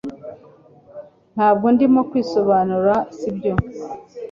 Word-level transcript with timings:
Ntabwo 1.33 1.65
ndimo 1.75 2.01
kwisobanura 2.09 2.95
sibyo 3.17 3.53